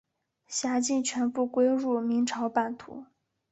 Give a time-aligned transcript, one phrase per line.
[0.47, 3.05] 辖境全部归入明朝版图。